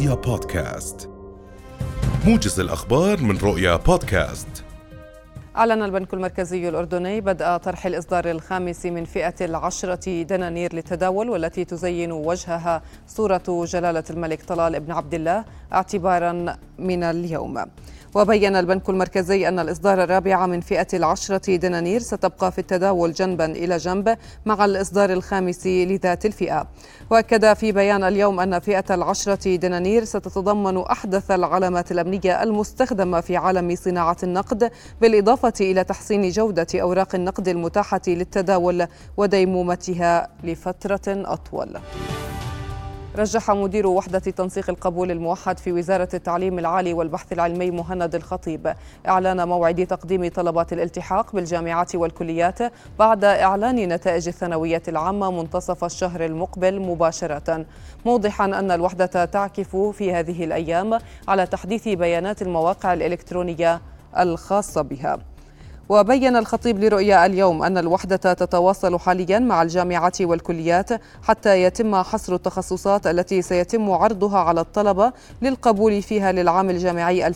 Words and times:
رؤيا 0.00 0.14
بودكاست. 0.14 1.10
موجز 2.26 2.60
الأخبار 2.60 3.20
من 3.20 3.38
رؤيا 3.38 3.76
بودكاست. 3.76 4.64
أعلن 5.56 5.82
البنك 5.82 6.14
المركزي 6.14 6.68
الأردني 6.68 7.20
بدء 7.20 7.56
طرح 7.56 7.86
الإصدار 7.86 8.30
الخامس 8.30 8.86
من 8.86 9.04
فئة 9.04 9.34
العشرة 9.40 10.22
دنانير 10.22 10.74
للتداول 10.74 11.30
والتي 11.30 11.64
تزين 11.64 12.12
وجهها 12.12 12.82
صورة 13.06 13.64
جلالة 13.64 14.04
الملك 14.10 14.42
طلال 14.42 14.80
بن 14.80 14.92
عبد 14.92 15.14
الله 15.14 15.44
اعتبارا 15.72 16.56
من 16.78 17.02
اليوم. 17.02 17.64
وبين 18.14 18.56
البنك 18.56 18.88
المركزي 18.88 19.48
أن 19.48 19.58
الإصدار 19.58 20.04
الرابع 20.04 20.46
من 20.46 20.60
فئة 20.60 20.86
العشرة 20.94 21.56
دنانير 21.56 22.00
ستبقى 22.00 22.52
في 22.52 22.58
التداول 22.58 23.12
جنبا 23.12 23.44
إلى 23.44 23.76
جنب 23.76 24.16
مع 24.46 24.64
الإصدار 24.64 25.12
الخامس 25.12 25.66
لذات 25.66 26.26
الفئة. 26.26 26.68
وأكد 27.10 27.52
في 27.52 27.72
بيان 27.72 28.04
اليوم 28.04 28.40
أن 28.40 28.58
فئة 28.58 28.84
العشرة 28.94 29.56
دنانير 29.56 30.04
ستتضمن 30.04 30.78
أحدث 30.78 31.30
العلامات 31.30 31.92
الأمنية 31.92 32.42
المستخدمة 32.42 33.20
في 33.20 33.36
عالم 33.36 33.76
صناعة 33.76 34.16
النقد 34.22 34.70
بالإضافة 35.00 35.52
إلى 35.60 35.84
تحسين 35.84 36.30
جودة 36.30 36.66
أوراق 36.74 37.14
النقد 37.14 37.48
المتاحة 37.48 38.00
للتداول 38.08 38.86
وديمومتها 39.16 40.28
لفترة 40.44 41.00
أطول. 41.08 41.80
رجح 43.16 43.50
مدير 43.50 43.86
وحدة 43.86 44.18
تنسيق 44.18 44.70
القبول 44.70 45.10
الموحد 45.10 45.58
في 45.58 45.72
وزارة 45.72 46.08
التعليم 46.14 46.58
العالي 46.58 46.92
والبحث 46.92 47.32
العلمي 47.32 47.70
مهند 47.70 48.14
الخطيب. 48.14 48.74
إعلان 49.08 49.48
موعد 49.48 49.86
تقديم 49.86 50.28
طلبات 50.28 50.72
الالتحاق 50.72 51.32
بالجامعات 51.32 51.94
والكليات 51.94 52.58
بعد 52.98 53.24
إعلان 53.24 53.76
نتائج 53.76 54.28
الثانوية 54.28 54.82
العامة 54.88 55.30
منتصف 55.30 55.84
الشهر 55.84 56.24
المقبل 56.24 56.80
مباشرة. 56.80 57.66
موضحا 58.06 58.44
أن 58.44 58.70
الوحدة 58.70 59.24
تعكف 59.24 59.76
في 59.76 60.12
هذه 60.12 60.44
الأيام 60.44 60.98
على 61.28 61.46
تحديث 61.46 61.88
بيانات 61.88 62.42
المواقع 62.42 62.92
الإلكترونية 62.92 63.80
الخاصة 64.18 64.82
بها. 64.82 65.18
وبين 65.90 66.36
الخطيب 66.36 66.84
لرؤيا 66.84 67.26
اليوم 67.26 67.62
أن 67.62 67.78
الوحدة 67.78 68.16
تتواصل 68.16 68.98
حاليا 68.98 69.38
مع 69.38 69.62
الجامعات 69.62 70.22
والكليات 70.22 70.88
حتى 71.22 71.62
يتم 71.62 71.96
حصر 71.96 72.34
التخصصات 72.34 73.06
التي 73.06 73.42
سيتم 73.42 73.90
عرضها 73.90 74.38
على 74.38 74.60
الطلبة 74.60 75.12
للقبول 75.42 76.02
فيها 76.02 76.32
للعام 76.32 76.70
الجامعي 76.70 77.30
2023-2024 77.30 77.34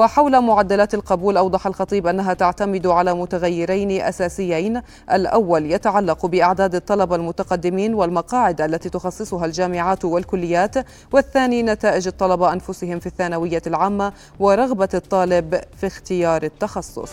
وحول 0.00 0.40
معدلات 0.40 0.94
القبول 0.94 1.36
أوضح 1.36 1.66
الخطيب 1.66 2.06
أنها 2.06 2.34
تعتمد 2.34 2.86
على 2.86 3.14
متغيرين 3.14 3.90
أساسيين. 4.00 4.82
الأول 5.12 5.72
يتعلق 5.72 6.26
بأعداد 6.26 6.74
الطلبة 6.74 7.16
المتقدمين 7.16 7.94
والمقاعد 7.94 8.60
التي 8.60 8.88
تخصصها 8.88 9.46
الجامعات 9.46 10.04
والكليات 10.04 10.74
والثاني 11.12 11.62
نتائج 11.62 12.06
الطلبة 12.06 12.52
أنفسهم 12.52 12.98
في 12.98 13.06
الثانوية 13.06 13.62
العامة 13.66 14.12
ورغبة 14.38 14.88
الطالب 14.94 15.60
في 15.80 15.86
اختيار 15.86 16.42
التخصص. 16.42 17.10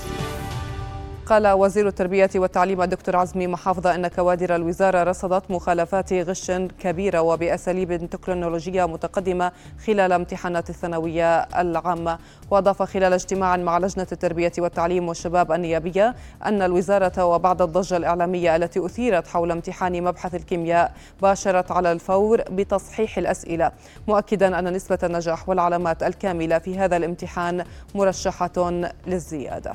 قال 1.30 1.48
وزير 1.48 1.88
التربية 1.88 2.30
والتعليم 2.36 2.82
الدكتور 2.82 3.16
عزمي 3.16 3.48
محافظة 3.48 3.96
أن 3.96 4.08
كوادر 4.08 4.56
الوزارة 4.56 5.04
رصدت 5.04 5.52
مخالفات 5.52 6.14
غش 6.14 6.52
كبيرة 6.52 7.22
وبأساليب 7.22 8.10
تكنولوجية 8.10 8.86
متقدمة 8.86 9.52
خلال 9.86 10.12
امتحانات 10.12 10.70
الثانوية 10.70 11.40
العامة. 11.40 12.18
وأضاف 12.52 12.82
خلال 12.82 13.14
اجتماع 13.14 13.58
مع 13.58 13.78
لجنة 13.78 14.08
التربية 14.12 14.52
والتعليم 14.58 15.08
والشباب 15.08 15.52
النيابية 15.52 16.16
أن 16.46 16.62
الوزارة 16.62 17.26
وبعد 17.26 17.62
الضجة 17.62 17.98
الإعلامية 17.98 18.56
التي 18.56 18.86
أثيرت 18.86 19.28
حول 19.28 19.52
امتحان 19.52 20.04
مبحث 20.04 20.36
الكيمياء 20.36 20.94
باشرت 21.22 21.72
على 21.72 21.92
الفور 21.92 22.42
بتصحيح 22.52 23.18
الأسئلة 23.18 23.72
مؤكدا 24.08 24.60
أن 24.60 24.74
نسبة 24.74 25.00
النجاح 25.04 25.50
والعلامات 25.50 26.04
الكاملة 26.04 26.58
في 26.60 26.80
هذا 26.80 26.98
الامتحان 26.98 27.64
مرشحة 27.96 28.82
للزيادة. 29.08 29.74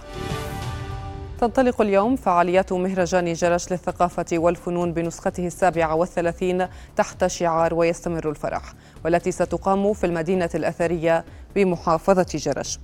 تنطلق 1.40 1.80
اليوم 1.80 2.16
فعاليات 2.16 2.72
مهرجان 2.72 3.32
جرش 3.32 3.72
للثقافة 3.72 4.26
والفنون 4.32 4.92
بنسخته 4.92 5.46
السابعة 5.46 5.94
والثلاثين 5.94 6.66
تحت 6.96 7.26
شعار 7.26 7.74
ويستمر 7.74 8.30
الفرح 8.30 8.62
والتي 9.04 9.32
ستقام 9.32 9.92
في 9.92 10.06
المدينة 10.06 10.50
الأثرية 10.54 11.24
بمحافظة 11.54 12.26
جرش. 12.34 12.78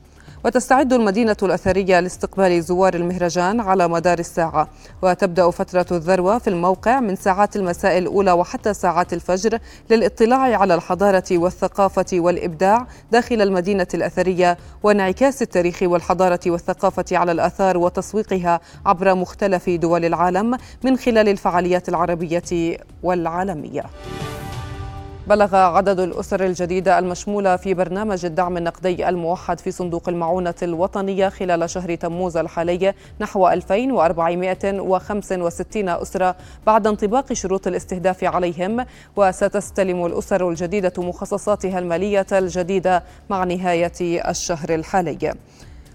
وتستعد 0.45 0.93
المدينة 0.93 1.37
الأثرية 1.43 2.01
لاستقبال 2.01 2.63
زوار 2.63 2.95
المهرجان 2.95 3.61
على 3.61 3.89
مدار 3.89 4.19
الساعة 4.19 4.69
وتبدأ 5.03 5.51
فترة 5.51 5.87
الذروة 5.93 6.39
في 6.39 6.51
الموقع 6.51 7.01
من 7.01 7.17
ساعات 7.17 7.57
المساء 7.57 7.99
الأولى 7.99 8.33
وحتى 8.33 8.75
ساعات 8.75 9.13
الفجر 9.13 9.59
للاطلاع 9.91 10.61
على 10.61 10.75
الحضارة 10.75 11.25
والثقافة 11.33 12.07
والإبداع 12.13 12.87
داخل 13.13 13.43
المدينة 13.43 13.87
الأثرية 13.95 14.59
وانعكاس 14.83 15.43
التاريخ 15.43 15.79
والحضارة 15.83 16.41
والثقافة 16.47 17.05
على 17.13 17.33
الآثار 17.33 17.79
وتسويقها 17.79 18.61
عبر 18.87 19.15
مختلف 19.15 19.71
دول 19.71 20.05
العالم 20.05 20.57
من 20.85 20.97
خلال 20.97 21.29
الفعاليات 21.29 21.89
العربية 21.89 22.79
والعالمية. 23.03 23.85
بلغ 25.29 25.57
عدد 25.57 26.01
الأسر 26.01 26.45
الجديدة 26.45 26.99
المشمولة 26.99 27.57
في 27.57 27.75
برنامج 27.75 28.25
الدعم 28.25 28.57
النقدي 28.57 29.09
الموحد 29.09 29.61
في 29.61 29.71
صندوق 29.71 30.09
المعونة 30.09 30.55
الوطنية 30.63 31.29
خلال 31.29 31.71
شهر 31.71 31.95
تموز 31.95 32.37
الحالي 32.37 32.95
نحو 33.21 33.49
2465 33.49 35.89
أسرة 35.89 36.37
بعد 36.67 36.87
انطباق 36.87 37.33
شروط 37.33 37.67
الاستهداف 37.67 38.25
عليهم. 38.25 38.85
وستستلم 39.17 40.07
الأسر 40.07 40.49
الجديدة 40.49 40.93
مخصصاتها 40.99 41.79
المالية 41.79 42.27
الجديدة 42.33 43.03
مع 43.31 43.45
نهاية 43.45 44.21
الشهر 44.31 44.75
الحالي. 44.75 45.35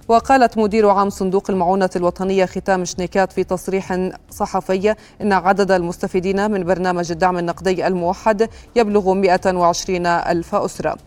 وقالت 0.08 0.58
مدير 0.58 0.90
عام 0.90 1.10
صندوق 1.10 1.50
المعونة 1.50 1.90
الوطنية 1.96 2.46
ختام 2.46 2.86
شنيكات 2.86 3.32
في 3.32 3.44
تصريح 3.44 4.10
صحفي 4.30 4.96
إن 5.22 5.34
عدد 5.34 5.72
المستفيدين 5.72 6.52
من 6.52 6.64
برنامج 6.64 7.12
الدعم 7.12 7.38
النقدي 7.38 7.88
الموحد 7.88 8.50
يبلغ 8.76 9.14
120 9.14 10.06
ألف 10.06 10.56
أسرة. 10.56 10.98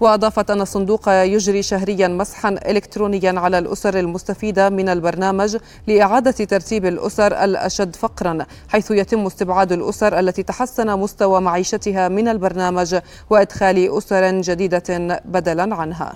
وأضافت 0.00 0.50
أن 0.50 0.60
الصندوق 0.60 1.08
يجري 1.08 1.62
شهريا 1.62 2.08
مسحا 2.08 2.48
إلكترونيا 2.48 3.40
على 3.40 3.58
الأسر 3.58 3.98
المستفيدة 3.98 4.68
من 4.68 4.88
البرنامج 4.88 5.56
لإعادة 5.86 6.30
ترتيب 6.30 6.86
الأسر 6.86 7.44
الأشد 7.44 7.96
فقرا 7.96 8.38
حيث 8.68 8.90
يتم 8.90 9.26
استبعاد 9.26 9.72
الأسر 9.72 10.18
التي 10.18 10.42
تحسن 10.42 10.98
مستوى 10.98 11.40
معيشتها 11.40 12.08
من 12.08 12.28
البرنامج 12.28 12.98
وإدخال 13.30 13.98
أسر 13.98 14.40
جديدة 14.40 15.20
بدلا 15.24 15.74
عنها. 15.74 16.12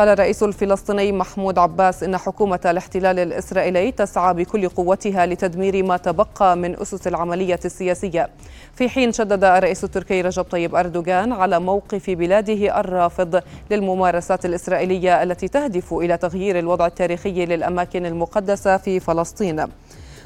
قال 0.00 0.08
الرئيس 0.08 0.42
الفلسطيني 0.42 1.12
محمود 1.12 1.58
عباس 1.58 2.02
إن 2.02 2.16
حكومة 2.16 2.60
الاحتلال 2.64 3.18
الإسرائيلي 3.18 3.92
تسعى 3.92 4.34
بكل 4.34 4.68
قوتها 4.68 5.26
لتدمير 5.26 5.84
ما 5.84 5.96
تبقى 5.96 6.56
من 6.56 6.80
أسس 6.80 7.06
العملية 7.06 7.60
السياسية. 7.64 8.28
في 8.74 8.88
حين 8.88 9.12
شدد 9.12 9.44
الرئيس 9.44 9.84
التركي 9.84 10.20
رجب 10.20 10.42
طيب 10.42 10.74
أردوغان 10.74 11.32
على 11.32 11.60
موقف 11.60 12.10
بلاده 12.10 12.80
الرافض 12.80 13.42
للممارسات 13.70 14.44
الإسرائيلية 14.46 15.22
التي 15.22 15.48
تهدف 15.48 15.92
إلى 15.92 16.16
تغيير 16.16 16.58
الوضع 16.58 16.86
التاريخي 16.86 17.46
للأماكن 17.46 18.06
المقدسة 18.06 18.76
في 18.76 19.00
فلسطين. 19.00 19.66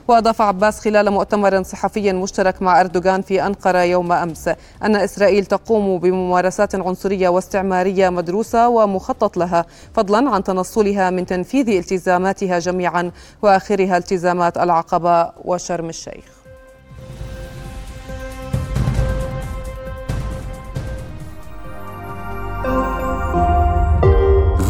وأضاف 0.08 0.42
عباس 0.42 0.80
خلال 0.80 1.10
مؤتمر 1.10 1.62
صحفي 1.62 2.12
مشترك 2.12 2.62
مع 2.62 2.80
أردوغان 2.80 3.22
في 3.22 3.46
أنقرة 3.46 3.78
يوم 3.78 4.12
أمس 4.12 4.48
أن 4.82 4.96
إسرائيل 4.96 5.46
تقوم 5.46 5.98
بممارسات 5.98 6.74
عنصرية 6.74 7.28
واستعمارية 7.28 8.08
مدروسة 8.08 8.68
ومخطط 8.68 9.36
لها 9.36 9.66
فضلا 9.94 10.30
عن 10.30 10.44
تنصلها 10.44 11.10
من 11.10 11.26
تنفيذ 11.26 11.68
التزاماتها 11.68 12.58
جميعا 12.58 13.10
وآخرها 13.42 13.96
التزامات 13.96 14.58
العقبة 14.58 15.32
وشرم 15.44 15.88
الشيخ. 15.88 16.24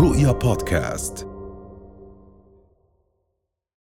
رؤيا 0.00 0.32
بودكاست. 0.32 1.33